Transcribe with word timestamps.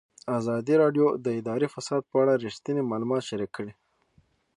ازادي 0.39 0.75
راډیو 0.83 1.05
د 1.25 1.27
اداري 1.39 1.67
فساد 1.73 2.01
په 2.11 2.15
اړه 2.23 2.33
رښتیني 2.45 2.81
معلومات 2.89 3.21
شریک 3.29 3.51
کړي. 3.57 3.73